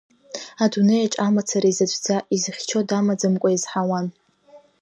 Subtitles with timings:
[0.63, 4.05] Адунеиаҿ амацара изаҵәӡа, изыхьчо дамаӡамкәа иазҳауан.